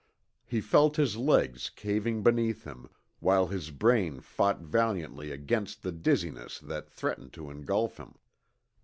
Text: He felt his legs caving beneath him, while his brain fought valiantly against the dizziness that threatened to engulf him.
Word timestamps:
He 0.47 0.61
felt 0.61 0.95
his 0.95 1.15
legs 1.15 1.69
caving 1.69 2.23
beneath 2.23 2.63
him, 2.63 2.89
while 3.19 3.45
his 3.45 3.69
brain 3.69 4.19
fought 4.19 4.59
valiantly 4.61 5.29
against 5.31 5.83
the 5.83 5.91
dizziness 5.91 6.57
that 6.57 6.89
threatened 6.89 7.33
to 7.33 7.51
engulf 7.51 7.97
him. 7.99 8.15